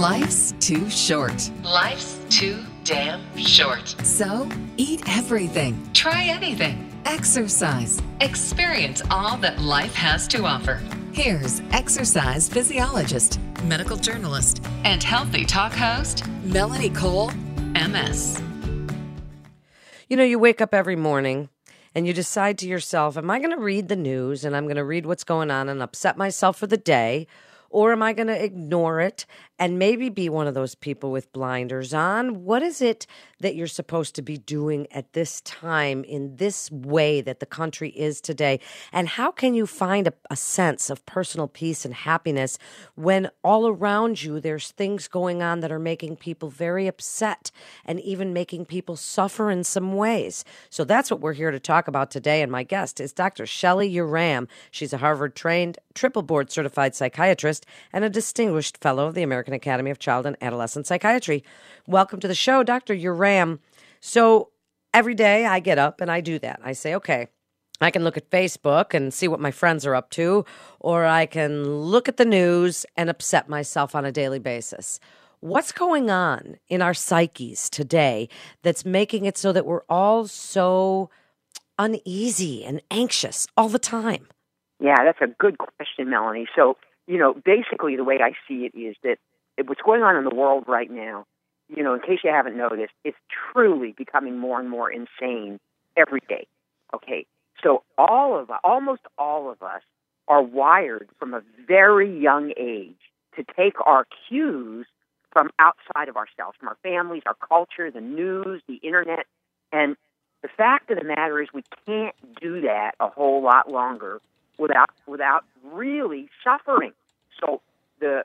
Life's 0.00 0.54
too 0.60 0.88
short. 0.88 1.50
Life's 1.62 2.18
too 2.30 2.60
damn 2.84 3.20
short. 3.36 3.94
So 4.02 4.48
eat 4.78 5.02
everything. 5.06 5.78
Try 5.92 6.24
anything. 6.24 6.90
Exercise. 7.04 8.00
Experience 8.22 9.02
all 9.10 9.36
that 9.36 9.60
life 9.60 9.92
has 9.92 10.26
to 10.28 10.46
offer. 10.46 10.80
Here's 11.12 11.60
exercise 11.72 12.48
physiologist, 12.48 13.38
medical 13.64 13.98
journalist, 13.98 14.64
And 14.84 15.02
healthy 15.02 15.44
talk 15.44 15.72
host, 15.72 16.26
Melanie 16.44 16.88
Cole. 16.88 17.30
MS. 17.74 18.40
You 20.08 20.16
know, 20.16 20.24
you 20.24 20.38
wake 20.38 20.62
up 20.62 20.72
every 20.72 20.96
morning 20.96 21.50
and 21.94 22.06
you 22.06 22.14
decide 22.14 22.56
to 22.60 22.66
yourself, 22.66 23.18
am 23.18 23.28
I 23.28 23.38
going 23.38 23.54
to 23.54 23.62
read 23.62 23.88
the 23.88 23.96
news 23.96 24.46
and 24.46 24.56
I'm 24.56 24.64
going 24.64 24.76
to 24.76 24.84
read 24.84 25.04
what's 25.04 25.24
going 25.24 25.50
on 25.50 25.68
and 25.68 25.82
upset 25.82 26.16
myself 26.16 26.56
for 26.56 26.66
the 26.66 26.78
day? 26.78 27.26
Or 27.72 27.92
am 27.92 28.02
I 28.02 28.12
going 28.12 28.26
to 28.26 28.44
ignore 28.44 29.00
it 29.00 29.26
and 29.56 29.78
maybe 29.78 30.08
be 30.08 30.28
one 30.28 30.48
of 30.48 30.54
those 30.54 30.74
people 30.74 31.12
with 31.12 31.32
blinders 31.32 31.94
on? 31.94 32.44
What 32.44 32.64
is 32.64 32.82
it 32.82 33.06
that 33.38 33.54
you're 33.54 33.68
supposed 33.68 34.16
to 34.16 34.22
be 34.22 34.36
doing 34.36 34.88
at 34.90 35.12
this 35.12 35.40
time 35.42 36.02
in 36.02 36.36
this 36.36 36.68
way 36.72 37.20
that 37.20 37.38
the 37.38 37.46
country 37.46 37.90
is 37.90 38.20
today? 38.20 38.58
And 38.92 39.08
how 39.08 39.30
can 39.30 39.54
you 39.54 39.66
find 39.66 40.08
a, 40.08 40.12
a 40.30 40.34
sense 40.34 40.90
of 40.90 41.06
personal 41.06 41.46
peace 41.46 41.84
and 41.84 41.94
happiness 41.94 42.58
when 42.96 43.30
all 43.44 43.68
around 43.68 44.20
you 44.24 44.40
there's 44.40 44.72
things 44.72 45.06
going 45.06 45.40
on 45.40 45.60
that 45.60 45.70
are 45.70 45.78
making 45.78 46.16
people 46.16 46.48
very 46.48 46.88
upset 46.88 47.52
and 47.84 48.00
even 48.00 48.32
making 48.32 48.64
people 48.64 48.96
suffer 48.96 49.48
in 49.48 49.62
some 49.62 49.94
ways? 49.94 50.44
So 50.70 50.82
that's 50.82 51.08
what 51.08 51.20
we're 51.20 51.34
here 51.34 51.52
to 51.52 51.60
talk 51.60 51.86
about 51.86 52.10
today. 52.10 52.42
And 52.42 52.50
my 52.50 52.64
guest 52.64 52.98
is 52.98 53.12
Dr. 53.12 53.46
Shelley 53.46 53.94
Uram. 53.94 54.48
She's 54.72 54.92
a 54.92 54.98
Harvard 54.98 55.36
trained, 55.36 55.78
triple 55.94 56.22
board 56.22 56.50
certified 56.50 56.96
psychiatrist 56.96 57.59
and 57.92 58.04
a 58.04 58.10
distinguished 58.10 58.78
fellow 58.78 59.06
of 59.06 59.14
the 59.14 59.22
American 59.22 59.54
Academy 59.54 59.90
of 59.90 59.98
Child 59.98 60.26
and 60.26 60.36
Adolescent 60.40 60.86
Psychiatry. 60.86 61.44
Welcome 61.86 62.20
to 62.20 62.28
the 62.28 62.34
show, 62.34 62.62
Dr. 62.62 62.94
Uram. 62.94 63.58
So 64.00 64.50
every 64.92 65.14
day 65.14 65.46
I 65.46 65.60
get 65.60 65.78
up 65.78 66.00
and 66.00 66.10
I 66.10 66.20
do 66.20 66.38
that. 66.38 66.60
I 66.62 66.72
say, 66.72 66.94
okay, 66.94 67.28
I 67.80 67.90
can 67.90 68.04
look 68.04 68.16
at 68.16 68.30
Facebook 68.30 68.92
and 68.92 69.12
see 69.12 69.28
what 69.28 69.40
my 69.40 69.50
friends 69.50 69.86
are 69.86 69.94
up 69.94 70.10
to, 70.10 70.44
or 70.80 71.06
I 71.06 71.26
can 71.26 71.64
look 71.64 72.08
at 72.08 72.18
the 72.18 72.24
news 72.24 72.84
and 72.96 73.08
upset 73.08 73.48
myself 73.48 73.94
on 73.94 74.04
a 74.04 74.12
daily 74.12 74.38
basis. 74.38 75.00
What's 75.40 75.72
going 75.72 76.10
on 76.10 76.56
in 76.68 76.82
our 76.82 76.92
psyches 76.92 77.70
today 77.70 78.28
that's 78.62 78.84
making 78.84 79.24
it 79.24 79.38
so 79.38 79.52
that 79.52 79.64
we're 79.64 79.84
all 79.88 80.26
so 80.26 81.08
uneasy 81.78 82.62
and 82.62 82.82
anxious 82.90 83.46
all 83.56 83.70
the 83.70 83.78
time? 83.78 84.28
Yeah, 84.78 84.96
that's 85.02 85.20
a 85.22 85.34
good 85.38 85.56
question, 85.56 86.10
Melanie. 86.10 86.46
So, 86.54 86.76
you 87.10 87.18
know, 87.18 87.34
basically 87.34 87.96
the 87.96 88.04
way 88.04 88.20
I 88.22 88.34
see 88.46 88.66
it 88.72 88.78
is 88.78 88.94
that 89.02 89.18
what's 89.66 89.82
going 89.82 90.02
on 90.02 90.14
in 90.16 90.22
the 90.22 90.34
world 90.34 90.64
right 90.68 90.88
now, 90.88 91.26
you 91.68 91.82
know, 91.82 91.92
in 91.92 92.00
case 92.00 92.20
you 92.22 92.30
haven't 92.30 92.56
noticed, 92.56 92.92
it's 93.04 93.16
truly 93.52 93.92
becoming 93.98 94.38
more 94.38 94.60
and 94.60 94.70
more 94.70 94.88
insane 94.92 95.58
every 95.96 96.20
day. 96.28 96.46
Okay. 96.94 97.26
So 97.64 97.82
all 97.98 98.38
of 98.38 98.50
almost 98.62 99.02
all 99.18 99.50
of 99.50 99.60
us 99.60 99.82
are 100.28 100.40
wired 100.40 101.08
from 101.18 101.34
a 101.34 101.42
very 101.66 102.16
young 102.16 102.52
age 102.56 103.00
to 103.36 103.44
take 103.56 103.74
our 103.84 104.06
cues 104.28 104.86
from 105.32 105.50
outside 105.58 106.08
of 106.08 106.16
ourselves, 106.16 106.56
from 106.60 106.68
our 106.68 106.78
families, 106.84 107.22
our 107.26 107.34
culture, 107.34 107.90
the 107.90 108.00
news, 108.00 108.62
the 108.68 108.76
internet. 108.76 109.26
And 109.72 109.96
the 110.42 110.48
fact 110.48 110.92
of 110.92 110.98
the 110.98 111.04
matter 111.04 111.42
is 111.42 111.48
we 111.52 111.64
can't 111.86 112.14
do 112.40 112.60
that 112.60 112.92
a 113.00 113.08
whole 113.08 113.42
lot 113.42 113.68
longer 113.68 114.20
without 114.60 114.90
without 115.06 115.44
really 115.64 116.28
suffering. 116.44 116.92
So 117.40 117.60
the 117.98 118.24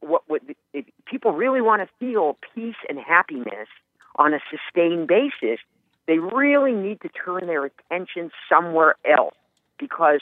what, 0.00 0.22
what 0.28 0.42
if 0.72 0.86
people 1.04 1.32
really 1.32 1.60
want 1.60 1.82
to 1.82 1.88
feel 1.98 2.38
peace 2.54 2.76
and 2.88 2.98
happiness 2.98 3.68
on 4.16 4.32
a 4.32 4.38
sustained 4.50 5.08
basis, 5.08 5.58
they 6.06 6.18
really 6.18 6.72
need 6.72 7.00
to 7.02 7.08
turn 7.08 7.46
their 7.46 7.64
attention 7.64 8.30
somewhere 8.48 8.94
else 9.04 9.34
because 9.78 10.20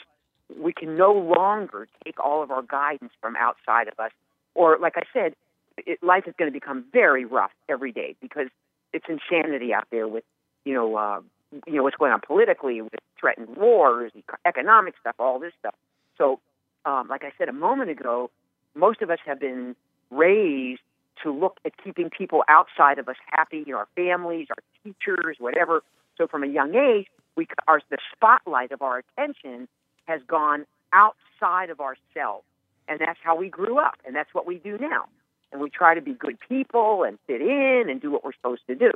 we 0.59 0.73
can 0.73 0.97
no 0.97 1.13
longer 1.13 1.87
take 2.03 2.19
all 2.19 2.41
of 2.43 2.51
our 2.51 2.63
guidance 2.63 3.13
from 3.21 3.35
outside 3.35 3.87
of 3.87 3.99
us. 3.99 4.11
Or, 4.55 4.77
like 4.79 4.93
I 4.97 5.03
said, 5.13 5.35
it, 5.77 6.01
life 6.03 6.23
is 6.27 6.33
going 6.37 6.51
to 6.51 6.53
become 6.53 6.85
very 6.91 7.25
rough 7.25 7.51
every 7.69 7.91
day 7.91 8.15
because 8.21 8.47
it's 8.93 9.05
insanity 9.07 9.73
out 9.73 9.87
there 9.91 10.07
with, 10.07 10.23
you 10.65 10.73
know, 10.73 10.95
uh, 10.95 11.21
you 11.67 11.73
know 11.73 11.83
what's 11.83 11.97
going 11.97 12.11
on 12.11 12.21
politically 12.25 12.81
with 12.81 12.93
threatened 13.19 13.55
wars, 13.57 14.11
economic 14.45 14.95
stuff, 14.99 15.15
all 15.19 15.39
this 15.39 15.53
stuff. 15.59 15.75
So, 16.17 16.39
um, 16.85 17.07
like 17.09 17.23
I 17.23 17.31
said 17.37 17.49
a 17.49 17.53
moment 17.53 17.89
ago, 17.89 18.31
most 18.75 19.01
of 19.01 19.09
us 19.09 19.19
have 19.25 19.39
been 19.39 19.75
raised 20.09 20.81
to 21.23 21.31
look 21.31 21.57
at 21.65 21.73
keeping 21.83 22.09
people 22.09 22.43
outside 22.47 22.97
of 22.99 23.07
us 23.07 23.15
happy, 23.27 23.63
you 23.65 23.73
know, 23.73 23.79
our 23.79 23.87
families, 23.95 24.47
our 24.49 24.63
teachers, 24.83 25.37
whatever. 25.39 25.83
So 26.17 26.27
from 26.27 26.43
a 26.43 26.47
young 26.47 26.75
age, 26.75 27.07
we 27.35 27.47
our 27.67 27.81
the 27.89 27.97
spotlight 28.15 28.71
of 28.71 28.81
our 28.81 28.99
attention 28.99 29.67
has 30.05 30.21
gone 30.27 30.65
outside 30.93 31.69
of 31.69 31.79
ourselves, 31.79 32.45
and 32.87 32.99
that's 32.99 33.19
how 33.23 33.35
we 33.35 33.49
grew 33.49 33.79
up, 33.79 33.95
and 34.05 34.15
that's 34.15 34.33
what 34.33 34.45
we 34.45 34.57
do 34.57 34.77
now. 34.77 35.05
And 35.51 35.61
we 35.61 35.69
try 35.69 35.95
to 35.95 36.01
be 36.01 36.13
good 36.13 36.37
people 36.47 37.03
and 37.03 37.17
fit 37.27 37.41
in 37.41 37.85
and 37.89 38.01
do 38.01 38.09
what 38.11 38.23
we're 38.23 38.33
supposed 38.33 38.65
to 38.67 38.75
do. 38.75 38.91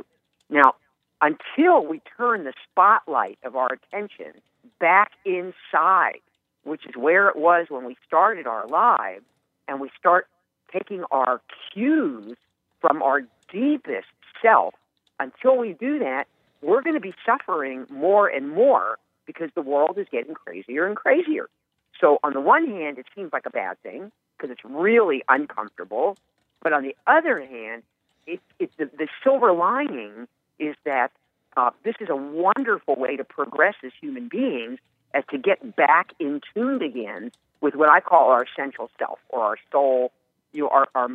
Now, 0.49 0.75
until 1.21 1.85
we 1.85 2.01
turn 2.17 2.43
the 2.43 2.53
spotlight 2.69 3.37
of 3.43 3.55
our 3.55 3.69
attention 3.71 4.33
back 4.79 5.11
inside, 5.25 6.21
which 6.63 6.85
is 6.85 6.95
where 6.95 7.29
it 7.29 7.35
was 7.35 7.67
when 7.69 7.85
we 7.85 7.95
started 8.05 8.47
our 8.47 8.67
lives, 8.67 9.23
and 9.67 9.79
we 9.79 9.89
start 9.97 10.27
taking 10.71 11.03
our 11.11 11.41
cues 11.71 12.37
from 12.81 13.01
our 13.01 13.21
deepest 13.51 14.07
self, 14.41 14.73
until 15.19 15.57
we 15.57 15.73
do 15.73 15.99
that, 15.99 16.25
we're 16.61 16.81
going 16.81 16.95
to 16.95 17.01
be 17.01 17.13
suffering 17.25 17.85
more 17.89 18.27
and 18.27 18.49
more 18.49 18.97
because 19.25 19.49
the 19.55 19.61
world 19.61 19.97
is 19.97 20.07
getting 20.11 20.33
crazier 20.33 20.85
and 20.85 20.95
crazier. 20.95 21.49
So, 21.99 22.19
on 22.23 22.33
the 22.33 22.41
one 22.41 22.67
hand, 22.67 22.97
it 22.97 23.05
seems 23.15 23.31
like 23.31 23.45
a 23.45 23.49
bad 23.49 23.81
thing 23.81 24.11
because 24.37 24.51
it's 24.51 24.65
really 24.65 25.23
uncomfortable. 25.29 26.17
But 26.61 26.73
on 26.73 26.83
the 26.83 26.95
other 27.07 27.39
hand, 27.39 27.83
it, 28.27 28.41
it, 28.59 28.71
the, 28.77 28.85
the 28.85 29.07
silver 29.23 29.53
lining 29.53 30.27
is 30.59 30.75
that 30.85 31.11
uh, 31.57 31.71
this 31.83 31.95
is 31.99 32.09
a 32.09 32.15
wonderful 32.15 32.95
way 32.95 33.15
to 33.15 33.23
progress 33.23 33.75
as 33.83 33.91
human 33.99 34.27
beings 34.27 34.79
as 35.13 35.23
to 35.31 35.37
get 35.37 35.75
back 35.75 36.11
in 36.19 36.41
tune 36.53 36.81
again 36.81 37.31
with 37.61 37.75
what 37.75 37.89
I 37.89 38.01
call 38.01 38.29
our 38.31 38.43
essential 38.43 38.89
self 38.99 39.19
or 39.29 39.41
our 39.41 39.57
soul, 39.71 40.11
you 40.51 40.63
know, 40.63 40.69
our, 40.69 40.87
our 40.93 41.07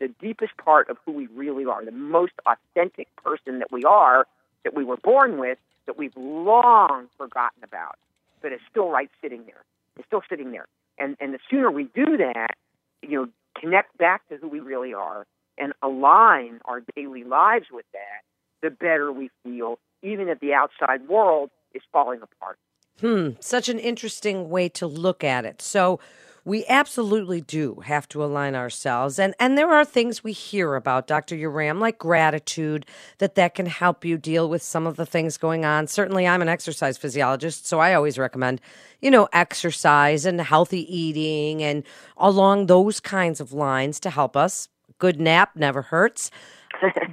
the 0.00 0.08
deepest 0.20 0.56
part 0.56 0.88
of 0.88 0.96
who 1.04 1.12
we 1.12 1.26
really 1.26 1.66
are, 1.66 1.84
the 1.84 1.92
most 1.92 2.32
authentic 2.46 3.08
person 3.16 3.58
that 3.58 3.70
we 3.70 3.84
are, 3.84 4.26
that 4.64 4.74
we 4.74 4.84
were 4.84 4.96
born 4.96 5.38
with, 5.38 5.58
that 5.86 5.98
we've 5.98 6.16
long 6.16 7.06
forgotten 7.18 7.62
about, 7.62 7.98
but 8.40 8.52
it's 8.52 8.62
still 8.70 8.88
right 8.88 9.10
sitting 9.22 9.44
there. 9.44 9.62
It's 9.96 10.06
still 10.06 10.22
sitting 10.28 10.50
there. 10.50 10.66
And 10.98 11.16
and 11.20 11.34
the 11.34 11.38
sooner 11.50 11.70
we 11.70 11.84
do 11.94 12.16
that, 12.16 12.56
you 13.02 13.10
know, 13.10 13.28
connect 13.60 13.96
back 13.98 14.26
to 14.28 14.36
who 14.36 14.48
we 14.48 14.60
really 14.60 14.94
are 14.94 15.26
and 15.58 15.72
align 15.82 16.60
our 16.64 16.82
daily 16.96 17.24
lives 17.24 17.66
with 17.70 17.86
that, 17.92 18.22
the 18.64 18.70
better 18.70 19.12
we 19.12 19.30
feel, 19.44 19.78
even 20.02 20.28
if 20.28 20.40
the 20.40 20.54
outside 20.54 21.06
world 21.08 21.50
is 21.74 21.82
falling 21.92 22.20
apart. 22.22 22.58
Hmm, 23.00 23.30
such 23.40 23.68
an 23.68 23.78
interesting 23.78 24.48
way 24.48 24.68
to 24.70 24.86
look 24.86 25.22
at 25.22 25.44
it. 25.44 25.60
So, 25.60 26.00
we 26.44 26.66
absolutely 26.68 27.40
do 27.40 27.80
have 27.86 28.06
to 28.08 28.22
align 28.22 28.54
ourselves 28.54 29.18
and 29.18 29.34
and 29.40 29.56
there 29.56 29.70
are 29.70 29.84
things 29.84 30.22
we 30.22 30.32
hear 30.32 30.74
about 30.74 31.06
Dr. 31.06 31.34
Uram 31.36 31.80
like 31.80 31.98
gratitude 31.98 32.84
that 33.18 33.34
that 33.34 33.54
can 33.54 33.66
help 33.66 34.04
you 34.04 34.18
deal 34.18 34.48
with 34.48 34.62
some 34.62 34.86
of 34.86 34.96
the 34.96 35.06
things 35.06 35.38
going 35.38 35.64
on. 35.64 35.86
Certainly 35.86 36.26
I'm 36.26 36.42
an 36.42 36.48
exercise 36.48 36.98
physiologist, 36.98 37.66
so 37.66 37.80
I 37.80 37.94
always 37.94 38.18
recommend, 38.18 38.60
you 39.00 39.10
know, 39.10 39.28
exercise 39.32 40.26
and 40.26 40.40
healthy 40.40 40.82
eating 40.94 41.62
and 41.62 41.82
along 42.16 42.66
those 42.66 43.00
kinds 43.00 43.40
of 43.40 43.52
lines 43.52 43.98
to 44.00 44.10
help 44.10 44.36
us. 44.36 44.68
Good 44.98 45.20
nap 45.20 45.56
never 45.56 45.82
hurts. 45.82 46.30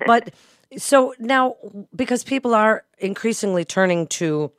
But 0.06 0.34
so 0.78 1.13
now 1.19 1.56
because 1.96 2.24
people 2.24 2.54
are 2.56 2.84
increasingly 2.98 3.66
turning 3.66 4.08
to 4.08 4.52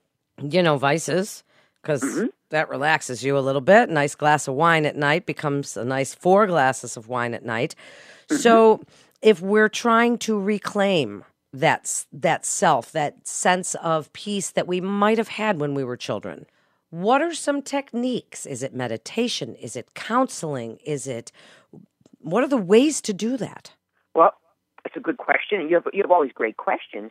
you 0.43 0.63
know 0.63 0.77
vices 0.77 1.45
because 1.83 2.03
mm-hmm. 2.03 2.27
that 2.51 2.69
relaxes 2.69 3.23
you 3.23 3.37
a 3.37 3.41
little 3.41 3.61
bit. 3.61 3.89
A 3.89 3.93
nice 3.93 4.15
glass 4.15 4.47
of 4.49 4.55
wine 4.55 4.87
at 4.87 4.97
night 4.97 5.27
becomes 5.27 5.77
a 5.77 5.85
nice 5.85 6.15
four 6.15 6.47
glasses 6.47 6.97
of 6.97 7.09
wine 7.09 7.35
at 7.35 7.45
night. 7.45 7.75
Mm-hmm. 8.29 8.41
So 8.41 8.83
if 9.21 9.41
we're 9.41 9.69
trying 9.69 10.19
to 10.19 10.39
reclaim 10.39 11.25
that 11.53 12.07
that 12.13 12.47
self, 12.47 12.93
that 12.93 13.27
sense 13.27 13.75
of 13.77 14.13
peace 14.13 14.51
that 14.51 14.67
we 14.67 14.81
might 14.81 15.19
have 15.19 15.29
had 15.29 15.61
when 15.61 15.75
we 15.75 15.85
were 15.85 15.97
children, 15.97 16.47
what 16.91 17.21
are 17.21 17.35
some 17.35 17.63
techniques? 17.63 18.47
Is 18.47 18.63
it 18.63 18.75
meditation? 18.75 19.55
Is 19.57 19.77
it 19.77 19.95
counseling? 19.95 20.79
Is 20.85 21.07
it 21.07 21.33
what 22.21 22.45
are 22.45 22.49
the 22.49 22.57
ways 22.57 23.01
to 23.03 23.13
do 23.13 23.37
that? 23.37 23.73
It's 24.85 24.97
a 24.97 25.01
good 25.01 25.17
question. 25.17 25.69
You 25.69 25.77
have 25.77 25.87
you 25.93 26.03
have 26.03 26.11
always 26.11 26.33
great 26.33 26.57
questions. 26.57 27.11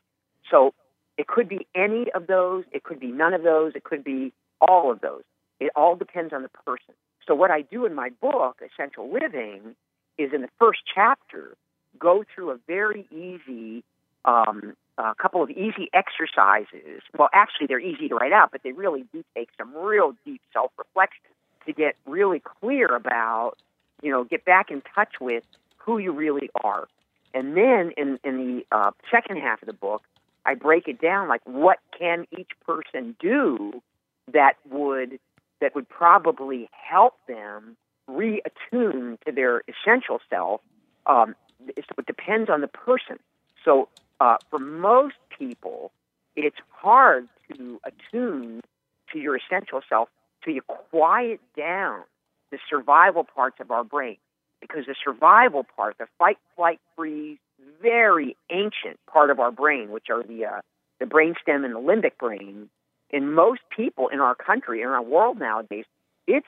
So 0.50 0.74
it 1.18 1.28
could 1.28 1.48
be 1.48 1.68
any 1.76 2.12
of 2.14 2.28
those. 2.28 2.66
It 2.72 2.84
could 2.84 3.00
be 3.00 3.12
none 3.12 3.34
of 3.34 3.44
those. 3.44 3.74
It 3.76 3.84
could 3.84 4.04
be 4.04 4.34
all 4.60 4.92
of 4.92 5.02
those. 5.02 5.24
It 5.60 5.72
all 5.76 5.96
depends 5.96 6.34
on 6.34 6.42
the 6.42 6.50
person. 6.66 6.96
So 7.28 7.36
what 7.36 7.52
I 7.52 7.62
do 7.62 7.86
in 7.86 7.94
my 7.94 8.10
book, 8.22 8.62
Essential 8.62 9.12
Living, 9.12 9.76
is 10.18 10.32
in 10.34 10.42
the 10.42 10.50
first 10.60 10.80
chapter 10.94 11.56
go 12.00 12.24
through 12.34 12.52
a 12.52 12.58
very 12.68 13.06
easy 13.12 13.84
um, 14.26 14.76
a 14.98 15.16
couple 15.16 15.42
of 15.42 15.50
easy 15.50 15.90
exercises. 15.94 17.02
Well, 17.18 17.30
actually, 17.34 17.68
they're 17.68 17.80
easy 17.80 18.08
to 18.10 18.16
write 18.16 18.34
out, 18.34 18.52
but 18.52 18.62
they 18.64 18.72
really 18.72 19.06
do 19.12 19.24
take 19.36 19.50
some 19.58 19.76
real 19.76 20.16
deep 20.26 20.42
self 20.54 20.72
reflection 20.78 21.32
to 21.66 21.74
get 21.74 21.96
really 22.06 22.40
clear 22.40 22.88
about, 22.88 23.54
you 24.02 24.12
know, 24.12 24.24
get 24.24 24.46
back 24.46 24.72
in 24.72 24.82
touch 24.94 25.14
with 25.20 25.44
who 25.78 25.98
you 25.98 26.12
really 26.12 26.50
are. 26.64 26.88
And 27.34 27.56
then 27.56 27.92
in, 27.98 28.20
in 28.24 28.38
the 28.38 28.66
uh, 28.76 28.92
second 29.10 29.38
half 29.38 29.62
of 29.62 29.68
the 29.68 29.74
book, 29.74 30.04
I 30.46 30.56
break 30.56 30.88
it 30.88 31.00
down 31.00 31.28
like 31.28 31.42
what 31.46 31.80
can 31.98 32.26
each 32.38 32.52
person 32.66 33.16
do 33.20 33.82
that 34.34 34.54
would 34.70 35.20
that 35.60 35.76
would 35.76 35.88
probably 35.88 36.70
help 36.72 37.14
them 37.28 37.78
reattune 38.10 39.20
to 39.26 39.32
their 39.32 39.62
essential 39.68 40.20
self. 40.30 40.62
Um, 41.06 41.36
it 41.68 41.86
depends 42.08 42.50
on 42.50 42.62
the 42.62 42.68
person. 42.68 43.20
So 43.64 43.90
uh, 44.20 44.38
for 44.50 44.58
most 44.58 45.16
people, 45.38 45.92
it's 46.36 46.58
hard 46.70 47.28
to 47.56 47.80
attune 47.86 48.62
to 49.14 49.20
your 49.20 49.38
essential 49.38 49.82
self 49.88 50.10
till 50.44 50.56
you 50.56 50.62
quiet 50.64 51.40
down 51.56 52.02
the 52.52 52.58
survival 52.70 53.24
parts 53.24 53.58
of 53.60 53.70
our 53.70 53.84
brain. 53.84 54.18
Because 54.62 54.86
the 54.86 54.96
survival 55.04 55.66
part, 55.76 55.98
the 55.98 56.08
fight, 56.18 56.38
flight, 56.56 56.80
freeze, 56.96 57.40
very 57.82 58.38
ancient 58.52 59.00
part 59.12 59.30
of 59.30 59.40
our 59.40 59.52
brain, 59.52 59.92
which 59.92 60.10
are 60.10 60.24
the 60.24 60.46
uh, 60.46 60.62
the 61.00 61.06
brainstem 61.06 61.66
and 61.66 61.76
the 61.76 61.80
limbic 61.80 62.18
brain, 62.20 62.70
in 63.10 63.34
most 63.34 63.62
people 63.76 64.08
in 64.08 64.20
our 64.20 64.36
country, 64.36 64.82
in 64.82 64.88
our 64.88 65.02
world 65.02 65.40
nowadays, 65.40 65.86
it's 66.28 66.48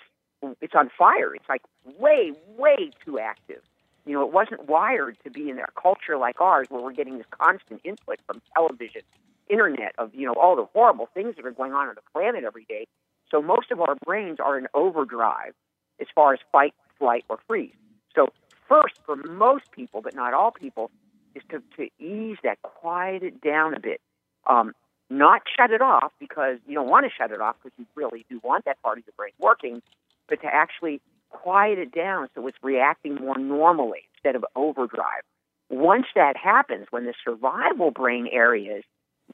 it's 0.62 0.76
on 0.76 0.90
fire. 0.98 1.34
It's 1.36 1.48
like 1.50 1.62
way, 2.00 2.34
way 2.58 2.92
too 3.06 3.20
active. 3.20 3.62
You 4.06 4.14
know, 4.14 4.26
it 4.26 4.34
wasn't 4.34 4.68
wired 4.68 5.18
to 5.24 5.30
be 5.30 5.50
in 5.50 5.60
a 5.60 5.66
culture 5.82 6.18
like 6.18 6.42
ours 6.42 6.68
where 6.70 6.82
we're 6.82 6.92
getting 6.92 7.18
this 7.18 7.28
constant 7.32 7.82
input 7.84 8.20
from 8.28 8.42
television, 8.54 9.02
internet, 9.50 9.96
of, 9.98 10.14
you 10.14 10.26
know, 10.26 10.34
all 10.34 10.56
the 10.56 10.66
horrible 10.74 11.08
things 11.14 11.36
that 11.38 11.46
are 11.46 11.52
going 11.52 11.74
on 11.74 11.88
on 11.88 11.96
the 11.96 12.02
planet 12.14 12.44
every 12.44 12.66
day. 12.68 12.86
So 13.32 13.42
most 13.42 13.72
of 13.72 13.80
our 13.80 13.96
brains 14.06 14.40
are 14.40 14.58
in 14.58 14.68
overdrive 14.74 15.54
as 16.02 16.08
far 16.14 16.34
as 16.34 16.40
fight, 16.52 16.74
flight, 17.00 17.24
or 17.30 17.40
freeze. 17.48 17.72
So 18.16 18.28
first, 18.68 18.96
for 19.06 19.16
most 19.16 19.72
people, 19.72 20.02
but 20.02 20.16
not 20.16 20.34
all 20.34 20.52
people, 20.52 20.92
is 21.36 21.44
to, 21.50 21.62
to 21.78 21.90
ease 22.04 22.38
that, 22.44 22.62
quiet 22.62 23.24
it 23.24 23.42
down 23.42 23.74
a 23.74 23.80
bit. 23.80 24.02
Um, 24.48 24.74
not 25.10 25.42
shut 25.58 25.72
it 25.72 25.82
off 25.82 26.12
because 26.20 26.58
you 26.68 26.76
don't 26.76 26.90
want 26.90 27.06
to 27.06 27.12
shut 27.16 27.32
it 27.32 27.42
off 27.42 27.56
because 27.62 27.78
you 27.78 27.86
really 27.96 28.26
do 28.30 28.40
want 28.44 28.66
that 28.66 28.82
part 28.82 28.98
of 28.98 29.06
your 29.06 29.14
brain 29.16 29.34
working, 29.40 29.82
but 30.28 30.42
to 30.42 30.48
actually 30.48 31.02
quiet 31.30 31.80
it 31.80 31.92
down 31.92 32.30
so 32.36 32.48
it's 32.48 32.58
reacting 32.62 33.16
more 33.16 33.38
normally 33.38 34.08
instead 34.16 34.36
of 34.36 34.46
overdrive. 34.56 35.24
Once 35.70 36.06
that 36.16 36.38
happens, 36.38 36.88
when 36.92 37.06
the 37.06 37.14
survival 37.24 37.92
brain 37.92 38.28
areas 38.32 38.84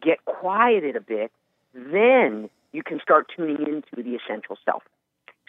get 0.01 0.23
quieted 0.25 0.95
a 0.95 1.01
bit, 1.01 1.31
then 1.73 2.49
you 2.71 2.83
can 2.83 2.99
start 3.01 3.27
tuning 3.35 3.57
into 3.57 4.03
the 4.03 4.15
essential 4.15 4.57
self. 4.63 4.83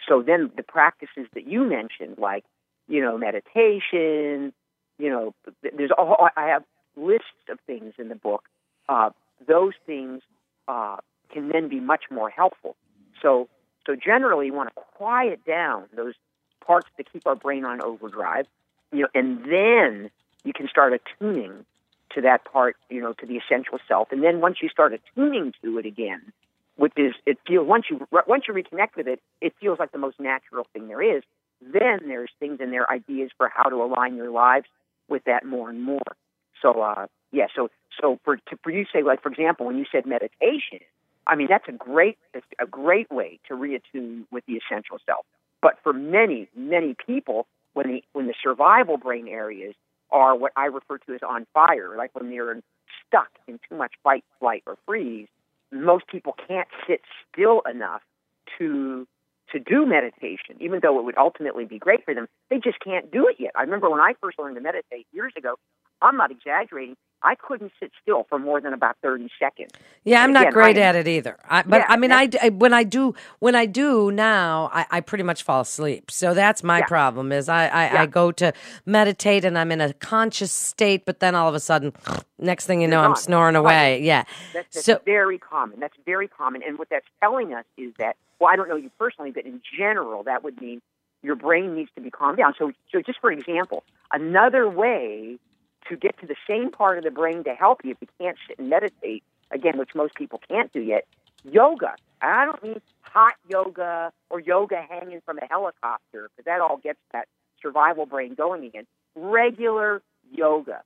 So 0.07 0.21
then 0.21 0.51
the 0.55 0.63
practices 0.63 1.27
that 1.33 1.47
you 1.47 1.63
mentioned, 1.63 2.17
like, 2.17 2.43
you 2.91 3.01
know, 3.01 3.17
meditation, 3.17 4.51
you 4.99 5.09
know, 5.09 5.33
there's 5.63 5.91
all, 5.97 6.27
I 6.35 6.47
have 6.47 6.63
lists 6.97 7.25
of 7.49 7.57
things 7.65 7.93
in 7.97 8.09
the 8.09 8.15
book. 8.15 8.43
Uh, 8.89 9.11
those 9.47 9.73
things 9.85 10.21
uh, 10.67 10.97
can 11.31 11.47
then 11.47 11.69
be 11.69 11.79
much 11.79 12.03
more 12.11 12.29
helpful. 12.29 12.75
So, 13.21 13.47
so 13.87 13.95
generally, 13.95 14.47
you 14.47 14.53
want 14.53 14.69
to 14.75 14.75
quiet 14.75 15.45
down 15.45 15.85
those 15.95 16.15
parts 16.65 16.87
that 16.97 17.11
keep 17.11 17.25
our 17.25 17.35
brain 17.35 17.63
on 17.63 17.81
overdrive, 17.81 18.45
you 18.91 19.03
know, 19.03 19.07
and 19.15 19.39
then 19.45 20.11
you 20.43 20.51
can 20.51 20.67
start 20.67 20.91
attuning 20.91 21.65
to 22.13 22.21
that 22.21 22.43
part, 22.43 22.75
you 22.89 22.99
know, 22.99 23.13
to 23.13 23.25
the 23.25 23.37
essential 23.37 23.79
self. 23.87 24.11
And 24.11 24.21
then 24.21 24.41
once 24.41 24.57
you 24.61 24.67
start 24.67 24.91
attuning 24.93 25.53
to 25.63 25.77
it 25.77 25.85
again, 25.85 26.33
which 26.75 26.93
is 26.97 27.13
it 27.25 27.37
feels 27.47 27.65
once 27.65 27.85
you 27.89 28.05
once 28.11 28.43
you 28.49 28.53
reconnect 28.53 28.97
with 28.97 29.07
it, 29.07 29.21
it 29.39 29.53
feels 29.61 29.79
like 29.79 29.93
the 29.93 29.97
most 29.97 30.19
natural 30.19 30.67
thing 30.73 30.89
there 30.89 31.01
is. 31.01 31.23
Then 31.61 31.99
there's 32.07 32.31
things 32.39 32.59
in 32.59 32.71
there, 32.71 32.89
ideas 32.89 33.31
for 33.37 33.49
how 33.53 33.69
to 33.69 33.75
align 33.75 34.15
your 34.15 34.31
lives 34.31 34.67
with 35.07 35.23
that 35.25 35.45
more 35.45 35.69
and 35.69 35.81
more. 35.81 36.15
So 36.61 36.81
uh, 36.81 37.07
yeah, 37.31 37.47
so 37.55 37.69
so 37.99 38.19
for 38.23 38.37
to, 38.37 38.57
for 38.63 38.71
you 38.71 38.85
say 38.91 39.03
like 39.03 39.21
for 39.21 39.29
example, 39.29 39.65
when 39.65 39.77
you 39.77 39.85
said 39.91 40.05
meditation, 40.05 40.79
I 41.27 41.35
mean 41.35 41.47
that's 41.49 41.67
a 41.67 41.73
great 41.73 42.17
a 42.59 42.65
great 42.65 43.11
way 43.11 43.39
to 43.47 43.53
reattune 43.53 44.25
with 44.31 44.45
the 44.45 44.53
essential 44.53 44.97
self. 45.05 45.25
But 45.61 45.77
for 45.83 45.93
many, 45.93 46.49
many 46.55 46.95
people, 47.05 47.45
when 47.73 47.87
the 47.87 48.03
when 48.13 48.27
the 48.27 48.33
survival 48.41 48.97
brain 48.97 49.27
areas 49.27 49.75
are 50.11 50.35
what 50.35 50.51
I 50.55 50.65
refer 50.65 50.97
to 50.97 51.13
as 51.13 51.21
on 51.27 51.45
fire, 51.53 51.95
like 51.97 52.13
when 52.13 52.29
they're 52.29 52.61
stuck 53.07 53.29
in 53.47 53.59
too 53.69 53.75
much 53.75 53.93
fight, 54.03 54.25
flight, 54.39 54.63
or 54.65 54.77
freeze, 54.85 55.27
most 55.71 56.07
people 56.07 56.35
can't 56.47 56.67
sit 56.87 57.01
still 57.31 57.61
enough 57.69 58.01
to 58.57 59.07
to 59.51 59.59
do 59.59 59.85
meditation, 59.85 60.55
even 60.59 60.79
though 60.81 60.99
it 60.99 61.05
would 61.05 61.17
ultimately 61.17 61.65
be 61.65 61.79
great 61.79 62.03
for 62.05 62.13
them. 62.13 62.27
They 62.49 62.57
just 62.57 62.79
can't 62.79 63.11
do 63.11 63.27
it 63.27 63.35
yet. 63.39 63.51
I 63.55 63.61
remember 63.61 63.89
when 63.89 63.99
I 63.99 64.13
first 64.21 64.39
learned 64.39 64.55
to 64.55 64.61
meditate 64.61 65.07
years 65.11 65.33
ago. 65.37 65.55
I'm 66.01 66.17
not 66.17 66.31
exaggerating. 66.31 66.95
I 67.23 67.35
couldn't 67.35 67.71
sit 67.79 67.91
still 68.01 68.25
for 68.29 68.39
more 68.39 68.59
than 68.59 68.73
about 68.73 68.97
30 69.01 69.29
seconds. 69.39 69.71
Yeah, 70.03 70.23
I'm 70.23 70.33
not 70.33 70.51
great 70.51 70.77
I, 70.77 70.81
at 70.81 70.95
it 70.95 71.07
either. 71.07 71.37
I, 71.47 71.61
but 71.63 71.81
yeah, 71.81 71.85
I 71.87 71.97
mean, 71.97 72.11
I, 72.11 72.29
I, 72.41 72.49
when 72.49 72.73
I 72.73 72.83
do 72.83 73.13
when 73.39 73.55
I 73.55 73.65
do 73.65 74.11
now, 74.11 74.69
I, 74.73 74.85
I 74.89 75.01
pretty 75.01 75.23
much 75.23 75.43
fall 75.43 75.61
asleep. 75.61 76.09
So 76.09 76.33
that's 76.33 76.63
my 76.63 76.79
yeah. 76.79 76.85
problem. 76.85 77.31
Is 77.31 77.47
I 77.47 77.67
I, 77.67 77.83
yeah. 77.85 78.01
I, 78.01 78.05
go 78.07 78.31
to 78.33 78.53
meditate 78.85 79.45
and 79.45 79.57
I'm 79.57 79.71
in 79.71 79.81
a 79.81 79.93
conscious 79.93 80.51
state, 80.51 81.05
but 81.05 81.19
then 81.19 81.35
all 81.35 81.47
of 81.47 81.55
a 81.55 81.59
sudden, 81.59 81.93
next 82.39 82.65
thing 82.65 82.81
you 82.81 82.87
know, 82.87 83.01
I'm 83.01 83.15
snoring 83.15 83.55
away. 83.55 83.93
Right. 83.93 84.01
Yeah, 84.01 84.23
that's, 84.53 84.73
that's 84.73 84.85
so 84.85 84.99
very 85.05 85.37
common. 85.37 85.79
That's 85.79 85.95
very 86.05 86.27
common. 86.27 86.63
And 86.63 86.79
what 86.79 86.89
that's 86.89 87.07
telling 87.19 87.53
us 87.53 87.65
is 87.77 87.93
that 87.99 88.15
well, 88.39 88.49
I 88.51 88.55
don't 88.55 88.67
know 88.67 88.75
you 88.75 88.89
personally, 88.97 89.31
but 89.31 89.45
in 89.45 89.61
general, 89.77 90.23
that 90.23 90.43
would 90.43 90.59
mean 90.59 90.81
your 91.21 91.35
brain 91.35 91.75
needs 91.75 91.91
to 91.95 92.01
be 92.01 92.09
calmed 92.09 92.39
down. 92.39 92.55
So, 92.57 92.71
so 92.91 93.01
just 93.01 93.19
for 93.19 93.31
example, 93.31 93.83
another 94.11 94.67
way 94.67 95.37
to 95.89 95.95
get 95.95 96.19
to 96.19 96.27
the 96.27 96.35
same 96.47 96.71
part 96.71 96.97
of 96.97 97.03
the 97.03 97.11
brain 97.11 97.43
to 97.43 97.53
help 97.53 97.81
you 97.83 97.91
if 97.91 97.97
you 98.01 98.07
can't 98.19 98.37
sit 98.47 98.59
and 98.59 98.69
meditate, 98.69 99.23
again, 99.51 99.77
which 99.77 99.95
most 99.95 100.15
people 100.15 100.39
can't 100.47 100.71
do 100.71 100.79
yet, 100.81 101.05
yoga. 101.43 101.95
I 102.21 102.45
don't 102.45 102.61
mean 102.63 102.81
hot 103.01 103.33
yoga 103.49 104.11
or 104.29 104.39
yoga 104.39 104.81
hanging 104.89 105.21
from 105.25 105.39
a 105.39 105.45
helicopter, 105.49 106.29
because 106.29 106.45
that 106.45 106.61
all 106.61 106.77
gets 106.77 106.99
that 107.11 107.27
survival 107.61 108.05
brain 108.05 108.35
going 108.35 108.63
again. 108.65 108.85
Regular 109.15 110.01
yoga. 110.31 110.81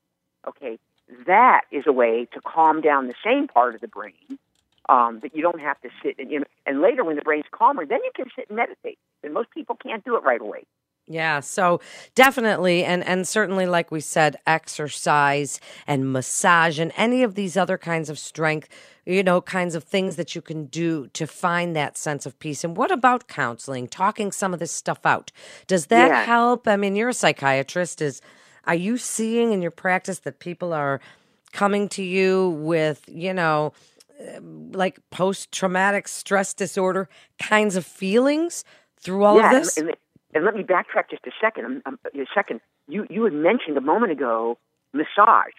Okay, 0.47 0.79
that 1.27 1.61
is 1.71 1.83
a 1.87 1.91
way 1.91 2.27
to 2.33 2.41
calm 2.41 2.81
down 2.81 3.07
the 3.07 3.15
same 3.23 3.47
part 3.47 3.75
of 3.75 3.81
the 3.81 3.87
brain 3.87 4.39
um, 4.89 5.19
that 5.21 5.35
you 5.35 5.41
don't 5.41 5.59
have 5.59 5.79
to 5.81 5.89
sit 6.03 6.15
and, 6.19 6.31
you 6.31 6.39
know, 6.39 6.45
and 6.65 6.81
later 6.81 7.03
when 7.03 7.15
the 7.15 7.21
brain's 7.21 7.45
calmer, 7.51 7.85
then 7.85 7.99
you 8.03 8.11
can 8.15 8.25
sit 8.35 8.47
and 8.49 8.57
meditate. 8.57 8.97
And 9.23 9.33
most 9.33 9.49
people 9.51 9.75
can't 9.75 10.03
do 10.03 10.15
it 10.15 10.23
right 10.23 10.41
away. 10.41 10.63
Yeah, 11.07 11.39
so 11.39 11.81
definitely 12.15 12.83
and 12.83 13.03
and 13.03 13.27
certainly 13.27 13.67
like 13.67 13.91
we 13.91 13.99
said 13.99 14.37
exercise 14.47 15.59
and 15.85 16.11
massage 16.11 16.79
and 16.79 16.91
any 16.97 17.21
of 17.21 17.35
these 17.35 17.55
other 17.55 17.77
kinds 17.77 18.09
of 18.09 18.17
strength, 18.17 18.69
you 19.05 19.21
know, 19.21 19.39
kinds 19.39 19.75
of 19.75 19.83
things 19.83 20.15
that 20.15 20.33
you 20.33 20.41
can 20.41 20.65
do 20.65 21.07
to 21.09 21.27
find 21.27 21.75
that 21.75 21.95
sense 21.95 22.25
of 22.25 22.39
peace. 22.39 22.63
And 22.63 22.75
what 22.75 22.91
about 22.91 23.27
counseling, 23.27 23.87
talking 23.87 24.31
some 24.31 24.51
of 24.51 24.59
this 24.59 24.71
stuff 24.71 25.05
out? 25.05 25.31
Does 25.67 25.87
that 25.87 26.07
yeah. 26.07 26.23
help? 26.25 26.67
I 26.67 26.75
mean, 26.75 26.95
you're 26.95 27.09
a 27.09 27.13
psychiatrist 27.13 28.01
is 28.01 28.19
are 28.65 28.75
you 28.75 28.97
seeing 28.97 29.53
in 29.53 29.61
your 29.61 29.71
practice 29.71 30.19
that 30.19 30.39
people 30.39 30.73
are 30.73 30.99
coming 31.51 31.87
to 31.89 32.03
you 32.03 32.49
with, 32.61 33.03
you 33.07 33.33
know, 33.33 33.73
um, 34.35 34.71
like 34.71 34.99
post 35.11 35.51
traumatic 35.51 36.07
stress 36.07 36.53
disorder 36.53 37.07
kinds 37.39 37.75
of 37.75 37.85
feelings 37.85 38.63
through 38.97 39.23
all 39.23 39.37
yeah, 39.37 39.51
of 39.51 39.51
this? 39.51 39.77
And, 39.77 39.89
and 39.89 39.97
and 40.35 40.43
let 40.43 40.53
me 40.53 40.63
backtrack 40.63 41.09
just 41.09 41.25
a 41.25 41.31
second. 41.41 41.81
A 41.85 42.25
second. 42.35 42.59
You 42.87 43.07
you 43.09 43.23
had 43.23 43.33
mentioned 43.33 43.77
a 43.77 43.81
moment 43.81 44.11
ago 44.11 44.59
massage. 44.93 45.53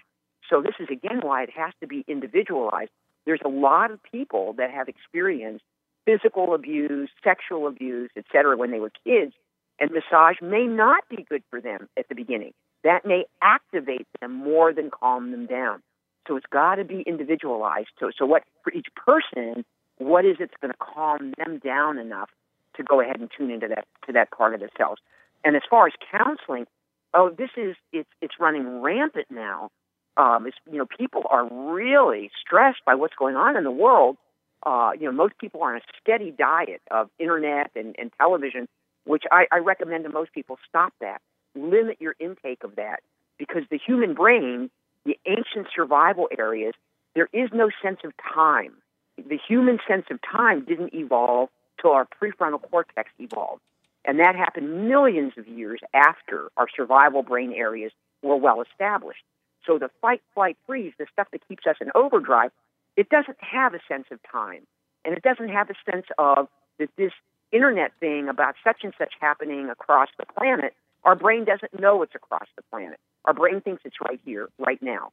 So 0.49 0.63
this 0.63 0.75
is 0.79 0.89
again 0.93 1.21
why 1.23 1.43
it 1.43 1.51
has 1.57 1.73
to 1.81 1.87
be 1.89 2.05
individualized. 2.07 2.91
There's 3.25 3.41
a 3.45 3.49
lot 3.49 3.91
of 3.91 4.01
people 4.03 4.53
that 4.59 4.71
have 4.71 4.87
experienced 4.87 5.65
physical 6.05 6.55
abuse, 6.55 7.11
sexual 7.25 7.67
abuse, 7.67 8.11
etc. 8.17 8.57
when 8.57 8.71
they 8.71 8.79
were 8.79 8.93
kids, 9.05 9.33
and 9.81 9.91
massage 9.91 10.37
may 10.41 10.67
not 10.67 11.03
be 11.09 11.27
good 11.29 11.43
for 11.51 11.61
them 11.61 11.89
at 11.99 12.09
the 12.09 12.15
beginning. 12.15 12.53
That 12.85 13.05
may 13.05 13.25
activate 13.43 14.07
them 14.21 14.33
more 14.33 14.73
than 14.73 14.91
calm 14.91 15.33
them 15.33 15.47
down. 15.47 15.83
So 16.29 16.37
it's 16.37 16.47
got 16.53 16.77
to 16.77 16.85
be 16.85 17.01
individualized. 17.01 17.89
So 17.99 18.11
so 18.17 18.27
what 18.27 18.43
for 18.63 18.73
each 18.75 18.89
person, 18.95 19.65
what 19.97 20.27
is 20.27 20.37
it's 20.39 20.55
going 20.61 20.73
to 20.73 20.79
calm 20.79 21.33
them 21.39 21.61
down 21.65 21.99
enough 21.99 22.29
to 22.77 22.83
go 22.83 23.01
ahead 23.01 23.21
and 23.21 23.31
tune 23.37 23.51
into 23.51 23.69
that 23.69 23.87
to 24.07 24.13
that 24.13 24.31
part 24.31 24.55
of 24.55 24.61
the 24.61 24.69
cells. 24.77 24.99
And 25.45 25.57
as 25.57 25.63
far 25.69 25.87
as 25.87 25.93
counseling, 26.11 26.67
oh, 27.15 27.31
this 27.31 27.51
is 27.57 27.77
it's 27.93 28.11
it's 28.21 28.35
running 28.41 28.83
rampant 28.83 29.27
now. 29.31 29.71
Um, 30.17 30.47
it's, 30.47 30.57
you 30.71 30.79
know, 30.79 30.87
people 30.87 31.25
are 31.29 31.47
really 31.51 32.31
stressed 32.41 32.83
by 32.87 32.95
what's 32.95 33.15
going 33.15 33.37
on 33.37 33.57
in 33.57 33.65
the 33.65 33.71
world. 33.71 34.17
Uh, 34.65 34.93
you 34.99 35.05
know, 35.05 35.13
most 35.13 35.37
people 35.39 35.63
are 35.63 35.75
on 35.75 35.77
a 35.77 35.85
steady 36.01 36.31
diet 36.31 36.81
of 36.91 37.11
internet 37.19 37.71
and, 37.77 37.95
and 37.99 38.11
television, 38.17 38.67
which 39.05 39.25
I, 39.31 39.47
I 39.53 39.59
recommend 39.59 40.05
to 40.05 40.11
most 40.11 40.33
people 40.33 40.59
stop 40.67 40.95
that. 41.03 41.21
limit 41.57 41.97
your 42.01 42.15
intake 42.19 42.63
of 42.65 42.77
that 42.77 43.01
because 43.39 43.63
the 43.71 43.79
human 43.79 44.15
brain, 44.15 44.71
the 45.05 45.19
ancient 45.27 45.69
survival 45.75 46.29
areas, 46.39 46.75
there 47.15 47.29
is 47.33 47.51
no 47.53 47.71
sense 47.83 48.01
of 48.05 48.13
time. 48.35 48.75
The 49.17 49.39
human 49.49 49.79
sense 49.89 50.07
of 50.11 50.19
time 50.23 50.65
didn't 50.65 50.95
evolve 50.95 51.49
till 51.81 51.93
our 51.93 52.07
prefrontal 52.07 52.61
cortex 52.71 53.11
evolved. 53.19 53.63
And 54.05 54.21
that 54.21 54.37
happened 54.37 54.89
millions 54.89 55.33
of 55.37 55.49
years 55.49 55.81
after 55.93 56.51
our 56.57 56.69
survival 56.75 57.23
brain 57.23 57.53
areas 57.53 57.93
were 58.23 58.37
well 58.37 58.63
established. 58.63 59.23
So 59.67 59.79
the 59.79 59.91
fight, 60.01 60.23
flight, 60.35 60.57
freeze, 60.67 60.93
the 60.99 61.07
stuff 61.13 61.29
that 61.33 61.47
keeps 61.49 61.67
us 61.67 61.77
in 61.81 61.91
overdrive, 61.95 62.53
it 62.97 63.09
doesn't 63.09 63.39
have 63.41 63.75
a 63.75 63.81
sense 63.89 64.07
of 64.13 64.21
time. 64.31 64.63
And 65.05 65.17
it 65.17 65.23
doesn't 65.23 65.49
have 65.49 65.71
a 65.71 65.75
sense 65.91 66.07
of 66.19 66.49
that 66.79 66.91
this 66.97 67.13
internet 67.53 67.93
thing 68.01 68.29
about 68.29 68.55
such 68.63 68.79
and 68.83 68.93
such 68.99 69.15
happening 69.21 69.69
across 69.71 70.09
the 70.19 70.27
planet, 70.27 70.75
our 71.05 71.17
brain 71.17 71.45
doesn't 71.45 71.79
know 71.79 72.03
it's 72.03 72.15
across 72.15 72.47
the 72.57 72.63
planet. 72.71 72.99
Our 73.25 73.35
brain 73.35 73.61
thinks 73.61 73.83
it's 73.85 73.97
right 74.01 74.21
here, 74.25 74.49
right 74.59 74.83
now. 74.83 75.11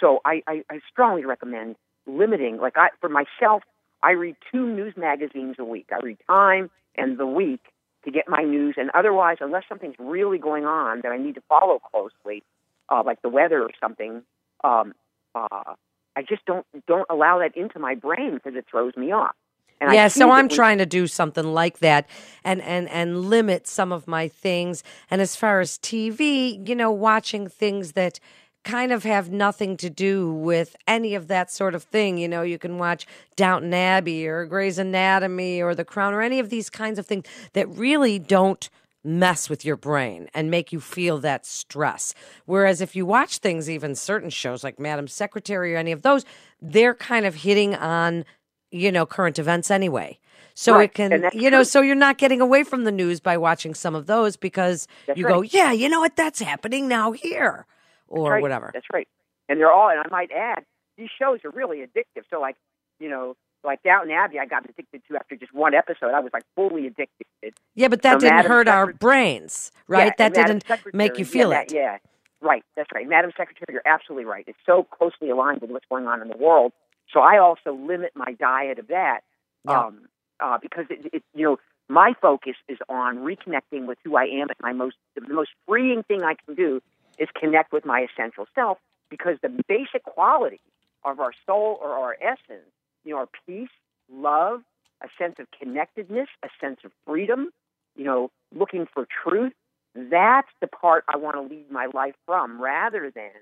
So 0.00 0.20
I, 0.24 0.42
I, 0.46 0.64
I 0.70 0.80
strongly 0.90 1.24
recommend 1.24 1.76
limiting. 2.06 2.58
Like 2.58 2.76
I, 2.76 2.88
for 3.00 3.08
myself, 3.08 3.62
I 4.02 4.12
read 4.12 4.36
two 4.50 4.66
news 4.66 4.94
magazines 4.96 5.56
a 5.58 5.64
week. 5.64 5.88
I 5.92 5.98
read 6.02 6.18
Time 6.26 6.70
and 6.96 7.18
The 7.18 7.26
Week 7.26 7.60
to 8.04 8.10
get 8.10 8.28
my 8.28 8.42
news, 8.42 8.74
and 8.76 8.90
otherwise, 8.94 9.38
unless 9.40 9.64
something's 9.68 9.94
really 9.98 10.38
going 10.38 10.64
on 10.64 11.00
that 11.02 11.12
I 11.12 11.18
need 11.18 11.36
to 11.36 11.42
follow 11.48 11.78
closely, 11.78 12.42
uh, 12.88 13.02
like 13.04 13.22
the 13.22 13.28
weather 13.28 13.62
or 13.62 13.70
something, 13.80 14.22
um, 14.64 14.94
uh, 15.34 15.74
I 16.16 16.22
just 16.22 16.44
don't 16.44 16.66
don't 16.86 17.06
allow 17.08 17.38
that 17.38 17.56
into 17.56 17.78
my 17.78 17.94
brain 17.94 18.34
because 18.34 18.54
it 18.56 18.66
throws 18.70 18.96
me 18.96 19.12
off. 19.12 19.34
And 19.82 19.94
yeah, 19.94 20.08
so 20.08 20.30
I'm 20.30 20.48
trying 20.48 20.78
to 20.78 20.86
do 20.86 21.08
something 21.08 21.44
like 21.44 21.80
that 21.80 22.08
and, 22.44 22.62
and, 22.62 22.88
and 22.88 23.28
limit 23.28 23.66
some 23.66 23.90
of 23.90 24.06
my 24.06 24.28
things. 24.28 24.84
And 25.10 25.20
as 25.20 25.34
far 25.34 25.60
as 25.60 25.76
TV, 25.78 26.68
you 26.68 26.76
know, 26.76 26.92
watching 26.92 27.48
things 27.48 27.92
that 27.92 28.20
kind 28.64 28.92
of 28.92 29.04
have 29.04 29.30
nothing 29.30 29.76
to 29.78 29.90
do 29.90 30.32
with 30.32 30.76
any 30.86 31.14
of 31.14 31.28
that 31.28 31.50
sort 31.50 31.74
of 31.74 31.82
thing. 31.82 32.18
You 32.18 32.28
know, 32.28 32.42
you 32.42 32.58
can 32.58 32.78
watch 32.78 33.06
Downton 33.36 33.74
Abbey 33.74 34.26
or 34.26 34.46
Grey's 34.46 34.78
Anatomy 34.78 35.60
or 35.60 35.74
The 35.74 35.84
Crown 35.84 36.14
or 36.14 36.22
any 36.22 36.38
of 36.38 36.50
these 36.50 36.70
kinds 36.70 36.98
of 36.98 37.06
things 37.06 37.26
that 37.52 37.68
really 37.68 38.18
don't 38.18 38.68
mess 39.04 39.50
with 39.50 39.64
your 39.64 39.76
brain 39.76 40.28
and 40.32 40.50
make 40.50 40.72
you 40.72 40.80
feel 40.80 41.18
that 41.18 41.44
stress. 41.44 42.14
Whereas 42.46 42.80
if 42.80 42.94
you 42.94 43.04
watch 43.04 43.38
things, 43.38 43.68
even 43.68 43.96
certain 43.96 44.30
shows 44.30 44.62
like 44.62 44.78
Madam 44.78 45.08
Secretary 45.08 45.74
or 45.74 45.78
any 45.78 45.90
of 45.90 46.02
those, 46.02 46.24
they're 46.60 46.94
kind 46.94 47.26
of 47.26 47.34
hitting 47.34 47.74
on 47.74 48.24
you 48.72 48.90
know, 48.90 49.06
current 49.06 49.38
events 49.38 49.70
anyway. 49.70 50.18
So 50.54 50.74
right. 50.74 50.84
it 50.84 50.94
can, 50.94 51.30
you 51.32 51.50
know, 51.50 51.58
true. 51.58 51.64
so 51.64 51.80
you're 51.80 51.94
not 51.94 52.18
getting 52.18 52.40
away 52.40 52.64
from 52.64 52.84
the 52.84 52.92
news 52.92 53.20
by 53.20 53.36
watching 53.36 53.74
some 53.74 53.94
of 53.94 54.06
those 54.06 54.36
because 54.36 54.88
that's 55.06 55.18
you 55.18 55.26
right. 55.26 55.34
go, 55.34 55.42
yeah, 55.42 55.72
you 55.72 55.88
know 55.88 56.00
what, 56.00 56.16
that's 56.16 56.40
happening 56.40 56.88
now 56.88 57.12
here, 57.12 57.66
or 58.12 58.32
right. 58.32 58.42
whatever. 58.42 58.70
That's 58.72 58.86
right. 58.92 59.08
And 59.48 59.58
they're 59.58 59.72
all, 59.72 59.88
and 59.90 59.98
I 59.98 60.08
might 60.10 60.30
add, 60.30 60.64
these 60.96 61.08
shows 61.18 61.40
are 61.44 61.50
really 61.50 61.78
addictive. 61.78 62.22
So, 62.30 62.40
like, 62.40 62.56
you 63.00 63.08
know, 63.08 63.36
like 63.64 63.82
Downton 63.82 64.10
Abbey, 64.12 64.38
I 64.38 64.46
got 64.46 64.64
addicted 64.68 65.02
to 65.08 65.16
after 65.16 65.36
just 65.36 65.54
one 65.54 65.74
episode. 65.74 66.12
I 66.14 66.20
was 66.20 66.32
like 66.32 66.44
fully 66.54 66.86
addicted. 66.86 67.26
Yeah, 67.74 67.88
but 67.88 68.02
that 68.02 68.14
so 68.14 68.18
didn't 68.20 68.36
Madam 68.36 68.50
hurt 68.50 68.68
our 68.68 68.92
brains, 68.92 69.72
right? 69.88 70.06
Yeah, 70.06 70.12
that 70.18 70.34
didn't 70.34 70.66
Secretary, 70.66 70.92
make 70.94 71.18
you 71.18 71.24
yeah, 71.24 71.30
feel 71.30 71.50
that- 71.50 71.72
it. 71.72 71.74
Yeah, 71.74 71.98
right. 72.40 72.64
That's 72.76 72.90
right. 72.94 73.08
Madam 73.08 73.32
Secretary, 73.36 73.66
you're 73.70 73.82
absolutely 73.86 74.24
right. 74.24 74.44
It's 74.46 74.58
so 74.66 74.84
closely 74.84 75.30
aligned 75.30 75.60
with 75.60 75.70
what's 75.70 75.86
going 75.88 76.06
on 76.06 76.20
in 76.22 76.28
the 76.28 76.36
world. 76.36 76.72
So 77.12 77.20
I 77.20 77.38
also 77.38 77.72
limit 77.72 78.12
my 78.14 78.32
diet 78.32 78.78
of 78.78 78.88
that 78.88 79.20
Yeah. 79.66 79.86
um, 79.86 80.08
uh, 80.40 80.58
because 80.60 80.86
it, 80.90 81.08
it, 81.12 81.22
you 81.34 81.44
know 81.44 81.58
my 81.88 82.14
focus 82.20 82.54
is 82.68 82.78
on 82.88 83.18
reconnecting 83.18 83.86
with 83.86 83.98
who 84.04 84.16
I 84.16 84.24
am. 84.24 84.48
And 84.48 84.56
my 84.60 84.72
most 84.72 84.96
the 85.14 85.32
most 85.32 85.50
freeing 85.68 86.02
thing 86.04 86.22
I 86.22 86.34
can 86.44 86.54
do 86.54 86.80
is 87.18 87.28
connect 87.38 87.72
with 87.72 87.84
my 87.84 88.06
essential 88.10 88.46
self 88.54 88.78
because 89.10 89.36
the 89.42 89.50
basic 89.68 90.04
quality 90.04 90.60
of 91.04 91.20
our 91.20 91.32
soul 91.46 91.78
or 91.82 91.90
our 91.90 92.16
essence, 92.20 92.70
you 93.04 93.12
know, 93.12 93.18
are 93.18 93.28
peace, 93.46 93.68
love, 94.12 94.62
a 95.02 95.08
sense 95.18 95.36
of 95.38 95.46
connectedness, 95.58 96.28
a 96.42 96.48
sense 96.60 96.78
of 96.84 96.92
freedom, 97.06 97.50
you 97.96 98.04
know, 98.04 98.30
looking 98.54 98.86
for 98.92 99.06
truth. 99.24 99.52
That's 99.94 100.48
the 100.60 100.66
part 100.66 101.04
I 101.08 101.16
want 101.16 101.36
to 101.36 101.42
lead 101.42 101.70
my 101.70 101.88
life 101.92 102.14
from 102.24 102.60
rather 102.60 103.10
than 103.10 103.32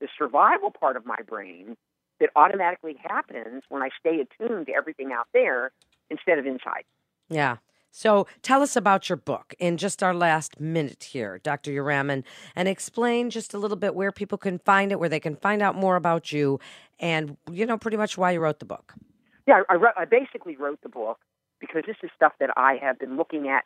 the 0.00 0.08
survival 0.16 0.70
part 0.70 0.96
of 0.96 1.04
my 1.04 1.18
brain 1.26 1.76
that 2.20 2.30
automatically 2.34 2.96
happens 3.02 3.62
when 3.68 3.82
I 3.82 3.90
stay 3.98 4.20
attuned 4.20 4.66
to 4.66 4.72
everything 4.72 5.12
out 5.12 5.28
there 5.32 5.72
instead 6.10 6.38
of 6.38 6.46
inside. 6.46 6.84
Yeah. 7.28 7.56
So 7.90 8.26
tell 8.42 8.62
us 8.62 8.76
about 8.76 9.08
your 9.08 9.16
book 9.16 9.54
in 9.58 9.76
just 9.76 10.02
our 10.02 10.14
last 10.14 10.60
minute 10.60 11.04
here, 11.04 11.38
Dr. 11.38 11.70
Uraman, 11.72 12.24
and 12.54 12.68
explain 12.68 13.30
just 13.30 13.54
a 13.54 13.58
little 13.58 13.76
bit 13.76 13.94
where 13.94 14.12
people 14.12 14.38
can 14.38 14.58
find 14.60 14.92
it, 14.92 15.00
where 15.00 15.08
they 15.08 15.20
can 15.20 15.36
find 15.36 15.62
out 15.62 15.74
more 15.74 15.96
about 15.96 16.30
you, 16.30 16.60
and, 17.00 17.36
you 17.50 17.66
know, 17.66 17.78
pretty 17.78 17.96
much 17.96 18.18
why 18.18 18.32
you 18.32 18.40
wrote 18.40 18.58
the 18.58 18.64
book. 18.64 18.94
Yeah, 19.46 19.62
I, 19.68 19.76
I 19.96 20.04
basically 20.04 20.56
wrote 20.56 20.80
the 20.82 20.88
book 20.88 21.18
because 21.60 21.84
this 21.86 21.96
is 22.02 22.10
stuff 22.14 22.32
that 22.40 22.50
I 22.56 22.76
have 22.82 22.98
been 22.98 23.16
looking 23.16 23.48
at 23.48 23.64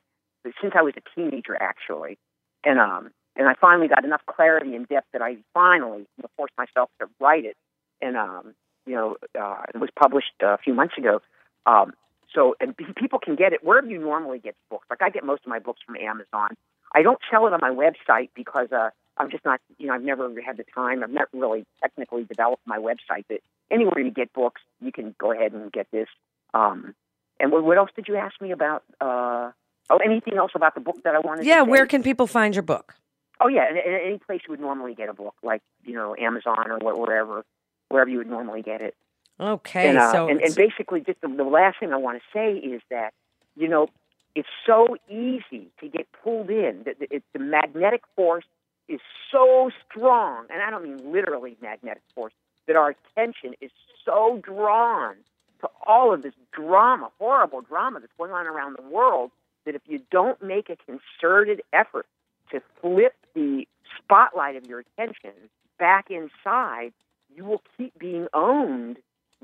since 0.60 0.74
I 0.76 0.82
was 0.82 0.94
a 0.96 1.02
teenager, 1.14 1.56
actually, 1.60 2.18
and 2.64 2.78
um, 2.78 3.10
and 3.36 3.48
I 3.48 3.54
finally 3.60 3.88
got 3.88 4.04
enough 4.04 4.22
clarity 4.26 4.74
and 4.74 4.88
depth 4.88 5.06
that 5.12 5.22
I 5.22 5.36
finally 5.54 6.06
forced 6.36 6.54
myself 6.58 6.90
to 7.00 7.08
write 7.20 7.44
it, 7.44 7.56
and 8.00 8.16
um, 8.16 8.54
you 8.86 8.94
know, 8.94 9.16
uh, 9.40 9.62
it 9.74 9.78
was 9.78 9.90
published 9.98 10.32
a 10.40 10.58
few 10.58 10.74
months 10.74 10.94
ago. 10.98 11.20
Um, 11.66 11.92
so, 12.34 12.54
and 12.60 12.74
people 12.96 13.18
can 13.18 13.36
get 13.36 13.52
it 13.52 13.64
wherever 13.64 13.86
you 13.86 13.98
normally 13.98 14.38
get 14.38 14.54
books. 14.70 14.86
Like 14.90 15.02
I 15.02 15.10
get 15.10 15.24
most 15.24 15.42
of 15.44 15.48
my 15.48 15.58
books 15.58 15.80
from 15.84 15.96
Amazon. 15.96 16.56
I 16.94 17.02
don't 17.02 17.18
sell 17.30 17.46
it 17.46 17.52
on 17.52 17.60
my 17.62 17.70
website 17.70 18.30
because 18.34 18.68
uh, 18.72 18.90
I'm 19.16 19.30
just 19.30 19.44
not, 19.44 19.60
you 19.78 19.86
know, 19.86 19.94
I've 19.94 20.02
never 20.02 20.28
had 20.44 20.56
the 20.56 20.64
time. 20.74 21.02
I've 21.02 21.10
never 21.10 21.28
really 21.32 21.64
technically 21.80 22.24
developed 22.24 22.62
my 22.66 22.78
website. 22.78 23.24
But 23.28 23.38
anywhere 23.70 24.00
you 24.00 24.10
get 24.10 24.32
books, 24.32 24.60
you 24.80 24.92
can 24.92 25.14
go 25.18 25.32
ahead 25.32 25.52
and 25.52 25.72
get 25.72 25.86
this. 25.90 26.08
Um, 26.54 26.94
and 27.40 27.50
what, 27.50 27.64
what 27.64 27.78
else 27.78 27.90
did 27.96 28.08
you 28.08 28.16
ask 28.16 28.40
me 28.40 28.52
about? 28.52 28.84
Uh, 29.00 29.52
oh, 29.90 29.98
anything 30.04 30.36
else 30.36 30.52
about 30.54 30.74
the 30.74 30.80
book 30.80 30.96
that 31.04 31.14
I 31.14 31.18
wanted? 31.18 31.46
Yeah, 31.46 31.62
where 31.62 31.86
can 31.86 32.02
people 32.02 32.26
find 32.26 32.54
your 32.54 32.62
book? 32.62 32.94
Oh 33.40 33.48
yeah, 33.48 33.64
any 33.84 34.18
place 34.18 34.42
you 34.46 34.52
would 34.52 34.60
normally 34.60 34.94
get 34.94 35.08
a 35.08 35.14
book, 35.14 35.34
like 35.42 35.62
you 35.84 35.94
know 35.94 36.14
Amazon 36.16 36.70
or 36.70 36.78
wh- 36.78 36.96
wherever, 36.96 37.44
wherever 37.88 38.08
you 38.08 38.18
would 38.18 38.28
normally 38.28 38.62
get 38.62 38.80
it. 38.80 38.94
Okay, 39.42 39.88
and, 39.88 39.98
uh, 39.98 40.12
so 40.12 40.28
and, 40.28 40.40
and 40.40 40.54
basically, 40.54 41.00
just 41.00 41.20
the, 41.20 41.28
the 41.28 41.42
last 41.42 41.80
thing 41.80 41.92
I 41.92 41.96
want 41.96 42.18
to 42.18 42.24
say 42.32 42.54
is 42.56 42.80
that 42.90 43.12
you 43.56 43.66
know 43.66 43.88
it's 44.36 44.48
so 44.64 44.96
easy 45.08 45.68
to 45.80 45.88
get 45.88 46.06
pulled 46.22 46.48
in. 46.48 46.84
The, 46.84 46.94
the, 47.00 47.22
the 47.32 47.38
magnetic 47.40 48.02
force 48.14 48.44
is 48.88 49.00
so 49.32 49.70
strong, 49.84 50.46
and 50.48 50.62
I 50.62 50.70
don't 50.70 50.84
mean 50.84 51.12
literally 51.12 51.56
magnetic 51.60 52.02
force. 52.14 52.32
That 52.68 52.76
our 52.76 52.94
attention 52.94 53.54
is 53.60 53.72
so 54.04 54.40
drawn 54.44 55.16
to 55.60 55.68
all 55.84 56.14
of 56.14 56.22
this 56.22 56.34
drama, 56.52 57.10
horrible 57.18 57.62
drama 57.62 57.98
that's 57.98 58.12
going 58.16 58.30
on 58.30 58.46
around 58.46 58.76
the 58.78 58.88
world, 58.88 59.32
that 59.66 59.74
if 59.74 59.82
you 59.86 60.00
don't 60.12 60.40
make 60.40 60.70
a 60.70 60.76
concerted 60.76 61.62
effort 61.72 62.06
to 62.52 62.62
flip 62.80 63.14
the 63.34 63.66
spotlight 63.98 64.54
of 64.54 64.66
your 64.66 64.80
attention 64.80 65.32
back 65.80 66.10
inside, 66.10 66.92
you 67.34 67.44
will 67.44 67.62
keep 67.76 67.98
being 67.98 68.28
owned 68.34 68.98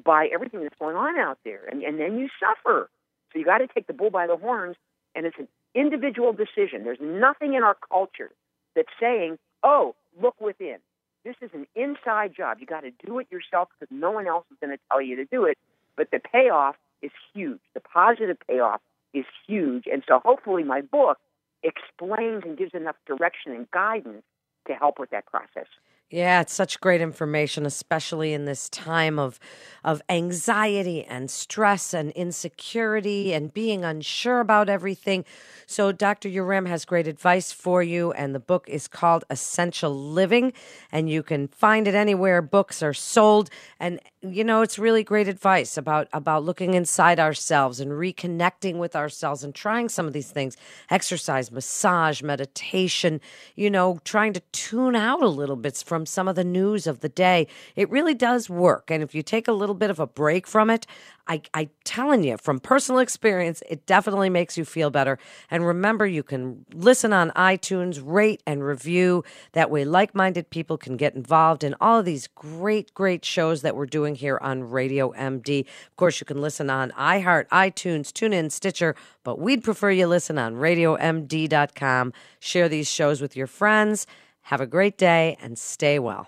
by 0.05 0.29
everything 0.33 0.63
that's 0.63 0.79
going 0.79 0.97
on 0.97 1.19
out 1.19 1.39
there, 1.45 1.65
and, 1.71 1.83
and 1.83 1.99
then 1.99 2.19
you 2.19 2.29
suffer. 2.41 2.89
So 3.33 3.39
you 3.39 3.45
got 3.45 3.59
to 3.59 3.67
take 3.67 3.87
the 3.87 3.93
bull 3.93 4.11
by 4.11 4.27
the 4.27 4.37
horns, 4.37 4.77
and 5.15 5.27
it's 5.27 5.39
an 5.39 5.49
individual 5.75 6.33
decision. 6.33 6.85
There's 6.85 7.01
nothing 7.01 7.55
in 7.55 7.63
our 7.63 7.77
culture 7.91 8.31
that's 8.75 8.89
saying, 9.01 9.39
"Oh, 9.63 9.95
look 10.21 10.41
within." 10.41 10.79
This 11.25 11.37
is 11.43 11.51
an 11.53 11.67
inside 11.75 12.35
job. 12.35 12.59
You 12.61 12.67
got 12.67 12.83
to 12.83 12.93
do 13.05 13.19
it 13.19 13.27
yourself 13.31 13.69
because 13.79 13.95
no 13.95 14.11
one 14.11 14.27
else 14.27 14.45
is 14.51 14.57
going 14.61 14.77
to 14.77 14.83
tell 14.91 15.03
you 15.03 15.17
to 15.17 15.25
do 15.25 15.45
it. 15.45 15.59
But 15.97 16.11
the 16.11 16.21
payoff 16.21 16.77
is 17.03 17.11
huge. 17.35 17.61
The 17.75 17.81
positive 17.81 18.39
payoff 18.49 18.81
is 19.13 19.25
huge, 19.47 19.85
and 19.91 20.03
so 20.07 20.21
hopefully 20.25 20.63
my 20.63 20.81
book 20.81 21.19
explains 21.63 22.45
and 22.45 22.57
gives 22.57 22.73
enough 22.75 22.97
direction 23.07 23.53
and 23.53 23.71
guidance 23.71 24.23
to 24.69 24.75
help 24.75 24.99
with 24.99 25.11
that 25.11 25.27
process. 25.27 25.67
Yeah, 26.11 26.41
it's 26.41 26.55
such 26.55 26.81
great 26.81 27.03
information, 27.03 27.67
especially 27.67 28.33
in 28.33 28.47
this 28.47 28.71
time 28.71 29.19
of 29.19 29.39
of 29.85 30.01
anxiety 30.09 31.05
and 31.05 31.31
stress 31.31 31.93
and 31.95 32.11
insecurity 32.13 33.33
and 33.35 33.53
being 33.53 33.85
unsure 33.85 34.41
about 34.41 34.69
everything. 34.71 35.25
So 35.67 35.93
Dr. 35.93 36.29
Uram 36.31 36.67
has 36.67 36.85
great 36.87 37.07
advice 37.07 37.53
for 37.53 37.83
you 37.83 38.13
and 38.13 38.35
the 38.35 38.41
book 38.41 38.65
is 38.69 38.89
called 38.89 39.25
Essential 39.29 39.95
Living 39.95 40.53
and 40.91 41.11
you 41.11 41.23
can 41.23 41.47
find 41.49 41.87
it 41.87 41.95
anywhere 41.95 42.41
books 42.43 42.83
are 42.83 42.95
sold 42.95 43.51
and 43.79 44.01
you 44.23 44.43
know 44.45 44.63
it's 44.63 44.79
really 44.79 45.05
great 45.05 45.29
advice 45.29 45.77
about 45.77 46.09
about 46.13 46.43
looking 46.45 46.75
inside 46.75 47.21
ourselves 47.21 47.81
and 47.81 47.93
reconnecting 47.93 48.77
with 48.79 48.97
ourselves 48.97 49.45
and 49.45 49.55
trying 49.55 49.89
some 49.89 50.07
of 50.07 50.13
these 50.13 50.31
things. 50.31 50.57
Exercise, 50.91 51.53
massage, 51.53 52.23
meditation, 52.23 53.21
you 53.57 53.71
know, 53.71 53.99
trying 54.05 54.33
to 54.33 54.41
tune 54.53 54.97
out 54.97 55.23
a 55.23 55.29
little 55.29 55.57
bit 55.57 55.77
from 55.87 55.98
from 55.99 56.07
some 56.07 56.29
of 56.29 56.37
the 56.37 56.45
news 56.45 56.87
of 56.87 57.01
the 57.01 57.09
day. 57.09 57.49
It 57.75 57.91
really 57.91 58.15
does 58.15 58.49
work. 58.49 58.89
And 58.89 59.03
if 59.03 59.17
you 59.17 59.23
take 59.25 59.49
a 59.49 59.53
little 59.53 59.75
bit 59.75 59.91
of 59.91 59.99
a 59.99 60.07
break 60.07 60.47
from 60.47 60.71
it, 60.71 60.87
I, 61.27 61.43
I 61.53 61.71
telling 61.83 62.23
you 62.23 62.37
from 62.37 62.61
personal 62.61 63.01
experience, 63.01 63.65
it 63.69 63.85
definitely 63.85 64.31
makes 64.31 64.57
you 64.57 64.65
feel 64.65 64.91
better. 64.91 65.19
And 65.51 65.67
remember, 65.67 66.07
you 66.07 66.23
can 66.23 66.65
listen 66.73 67.13
on 67.13 67.33
iTunes, 67.33 68.01
rate 68.01 68.45
and 68.47 68.65
review. 68.65 69.25
That 69.55 69.73
way, 69.73 69.85
like 69.85 70.15
minded 70.15 70.51
people 70.51 70.79
can 70.79 70.97
get 70.97 71.17
involved 71.17 71.65
in 71.65 71.75
all 71.81 71.99
of 71.99 72.05
these 72.05 72.29
great, 72.29 72.95
great 72.95 73.25
shows 73.25 73.63
that 73.63 73.75
we're 73.75 73.87
doing 73.87 74.15
here 74.15 74.39
on 74.41 74.71
Radio 74.71 75.13
MD. 75.15 75.63
Of 75.63 75.97
course, 75.97 76.21
you 76.21 76.27
can 76.27 76.41
listen 76.41 76.71
on 76.71 76.93
iHeart, 76.93 77.49
iTunes, 77.49 78.13
TuneIn, 78.13 78.53
Stitcher, 78.53 78.95
but 79.25 79.41
we'd 79.41 79.65
prefer 79.65 79.91
you 79.91 80.07
listen 80.07 80.39
on 80.39 80.55
radiomd.com. 80.55 82.13
Share 82.39 82.69
these 82.69 82.89
shows 82.89 83.21
with 83.21 83.35
your 83.37 83.49
friends. 83.49 84.07
Have 84.49 84.63
a 84.63 84.67
great 84.67 84.97
day 84.97 85.37
and 85.43 85.59
stay 85.59 85.99
well. 85.99 86.27